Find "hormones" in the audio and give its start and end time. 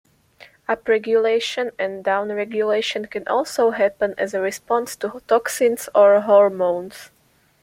6.21-7.11